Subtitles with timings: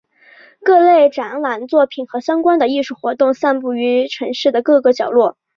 [0.65, 5.37] 各类展览作品和相关的艺术活动散布于城市的各个角落。